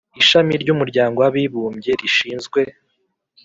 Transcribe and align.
ishami 0.21 0.53
ry'umuryango 0.61 1.17
w'abibumbye 1.23 1.91
rishinzwe 2.01 2.59